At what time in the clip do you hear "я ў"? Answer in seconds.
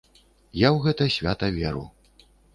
0.61-0.77